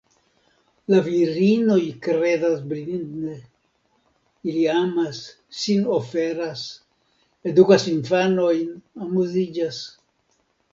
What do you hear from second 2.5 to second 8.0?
blinde; ili amas, sin oferas, edukas